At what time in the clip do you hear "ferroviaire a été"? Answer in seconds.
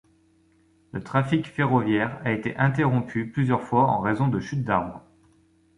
1.45-2.57